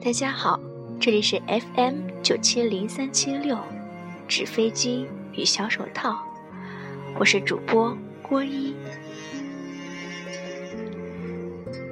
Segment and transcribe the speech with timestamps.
[0.00, 0.60] 大家好，
[1.00, 3.58] 这里是 FM 九七零三七六，
[4.28, 6.22] 纸飞机与小手套，
[7.18, 8.74] 我是主播郭一。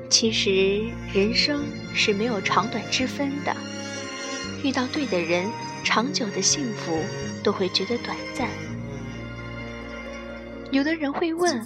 [0.08, 3.56] 其实人生是没有长短之分的，
[4.62, 5.50] 遇到对的人，
[5.82, 7.02] 长久的幸福
[7.42, 8.48] 都会觉得短暂。
[10.72, 11.62] 有的人会问，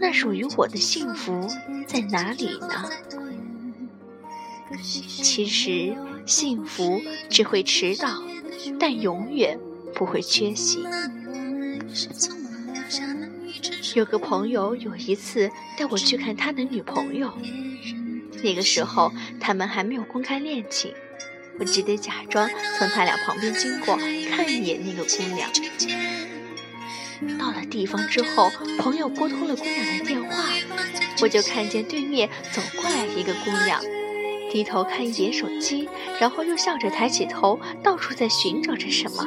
[0.00, 1.48] 那属于我的幸福
[1.86, 2.90] 在哪里呢？
[4.82, 8.20] 其实，幸福只会迟到，
[8.78, 9.56] 但永远
[9.94, 10.84] 不会缺席。
[13.94, 17.32] 有个朋友有一次带我去看他的女朋友，
[18.42, 20.92] 那个时候他们还没有公开恋情，
[21.60, 25.48] 我只得假装从他俩旁边经过，看一眼那个姑娘。
[27.38, 30.44] 到了地方之后，朋友拨通了姑娘的电话，
[31.22, 33.80] 我就看见对面走过来一个姑娘。
[34.50, 35.88] 低头看一眼手机，
[36.20, 39.26] 然后又笑着抬起头，到处在寻找着什么。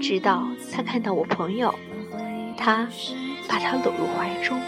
[0.00, 1.74] 直到他看到我朋友，
[2.56, 2.88] 他
[3.48, 4.60] 把她搂入怀中。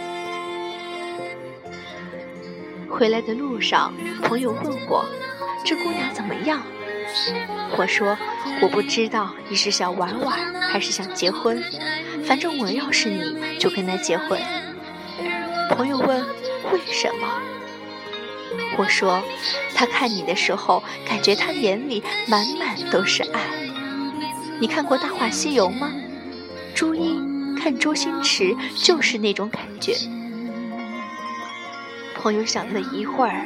[2.89, 3.95] 回来的路上，
[4.25, 5.05] 朋友问我
[5.65, 6.61] ：“这姑娘怎么样？”
[7.77, 8.17] 我说
[8.61, 11.63] ：“我不知道你是想玩玩，还是想结婚。
[12.25, 14.41] 反正我要是你，就跟他结婚。”
[15.71, 16.21] 朋友问
[16.73, 17.29] ：“为什么？”
[18.77, 19.23] 我说，
[19.75, 23.41] 他看你的时候，感觉他眼里满满都是爱。
[24.61, 25.91] 你看过《大话西游》吗？
[26.75, 29.95] 朱茵看周星驰就是那种感觉。
[32.15, 33.45] 朋友想了一会儿，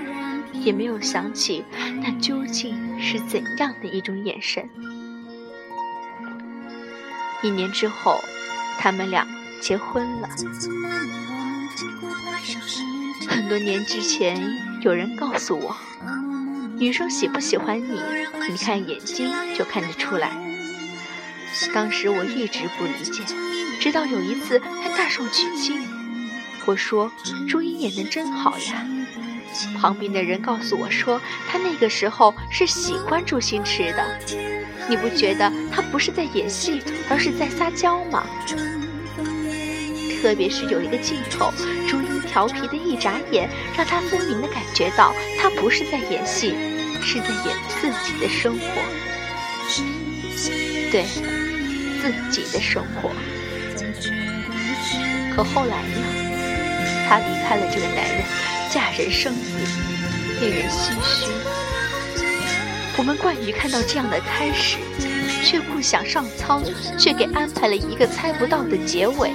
[0.63, 1.65] 也没有想起
[2.03, 4.69] 那究竟是怎样的一种眼神。
[7.43, 8.19] 一年之后，
[8.79, 9.27] 他们俩
[9.61, 10.29] 结婚了。
[13.29, 14.41] 很多年之前，
[14.81, 15.77] 有人告诉我，
[16.79, 18.01] 女生喜不喜欢你，
[18.49, 20.31] 你看眼睛就看得出来。
[21.73, 23.23] 当时我一直不理解，
[23.81, 25.87] 直到有一次看大圣取经，
[26.65, 27.13] 我说
[27.49, 28.87] 朱茵演的真好呀。
[29.79, 34.05] 旁边的人告诉我说，他那个时候是喜欢周星驰的。
[34.89, 38.27] 你不觉得他不是在演戏，而是在撒娇吗？
[40.21, 41.53] 特别是有一个镜头，
[41.87, 46.55] 朱茵调皮的一眨眼，让他分明的感觉到，他不是在演戏，
[47.03, 48.67] 是在演自己的生活。
[50.91, 51.05] 对，
[52.01, 53.11] 自己的生活。
[55.35, 55.97] 可后来呢？
[57.07, 58.25] 她离开了这个男人，
[58.75, 59.41] 嫁人生子，
[60.41, 61.31] 令人唏嘘。
[62.97, 64.79] 我们惯于看到这样的开始，
[65.45, 66.61] 却不想上苍，
[66.99, 69.31] 却给安排了一个猜不到的结尾。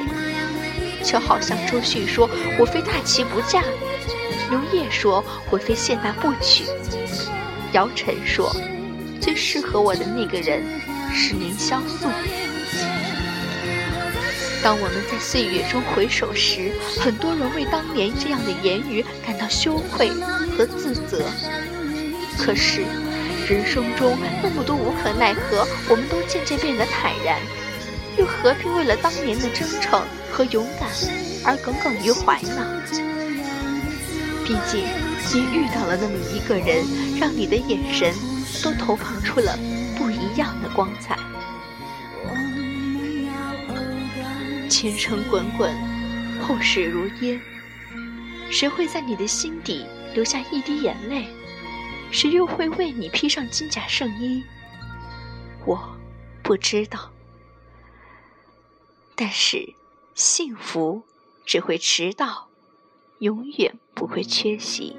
[1.06, 2.30] 就好像周迅说
[2.60, 3.64] ：“我非大齐不嫁。”
[4.52, 6.66] 刘烨说：“我非谢娜不娶。”
[7.72, 8.54] 姚晨说
[9.22, 10.62] ：“最适合我的那个人
[11.14, 12.10] 是凌潇肃。”
[14.62, 20.10] 当我们在岁月中回首时，很多人为当年这样的言语感到羞愧
[20.58, 21.24] 和自责。
[22.38, 22.82] 可是，
[23.48, 27.40] 人生中那么多无可奈何，我们都渐渐变得坦然。
[28.18, 30.90] 又何必为了当年的真诚和勇敢
[31.46, 32.84] 而耿耿于怀呢？
[34.44, 34.84] 毕竟，
[35.34, 36.84] 你遇到了那么一个人，
[37.18, 38.14] 让你的眼神
[38.62, 39.58] 都投放出了
[39.98, 41.18] 不一样的光彩。
[44.70, 45.76] 前程滚滚，
[46.40, 47.42] 后事如烟。
[48.52, 51.26] 谁会在你的心底留下一滴眼泪？
[52.12, 54.44] 谁又会为你披上金甲圣衣？
[55.66, 55.98] 我
[56.44, 57.12] 不知道。
[59.16, 59.74] 但是，
[60.14, 61.04] 幸福
[61.46, 62.50] 只会迟到，
[63.20, 64.96] 永远不会缺席。